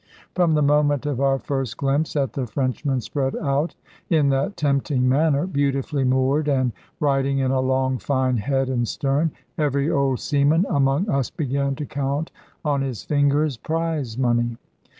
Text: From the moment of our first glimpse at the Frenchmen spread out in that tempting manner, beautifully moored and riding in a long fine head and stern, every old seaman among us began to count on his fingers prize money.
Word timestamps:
From 0.33 0.55
the 0.55 0.63
moment 0.63 1.05
of 1.05 1.21
our 1.21 1.37
first 1.37 1.77
glimpse 1.77 2.15
at 2.15 2.33
the 2.33 2.47
Frenchmen 2.47 3.01
spread 3.01 3.35
out 3.35 3.75
in 4.09 4.29
that 4.29 4.57
tempting 4.57 5.07
manner, 5.07 5.45
beautifully 5.45 6.03
moored 6.03 6.47
and 6.47 6.71
riding 6.99 7.37
in 7.37 7.51
a 7.51 7.59
long 7.61 7.99
fine 7.99 8.37
head 8.37 8.67
and 8.67 8.87
stern, 8.87 9.29
every 9.59 9.91
old 9.91 10.19
seaman 10.19 10.65
among 10.71 11.07
us 11.07 11.29
began 11.29 11.75
to 11.75 11.85
count 11.85 12.31
on 12.65 12.81
his 12.81 13.03
fingers 13.03 13.57
prize 13.57 14.17
money. 14.17 14.57